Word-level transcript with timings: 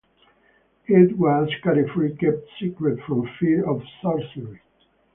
It 0.87 1.15
was 1.15 1.47
carefully 1.61 2.15
kept 2.15 2.47
secret 2.59 3.03
from 3.05 3.29
fear 3.39 3.63
of 3.69 3.83
sorcery. 4.01 4.59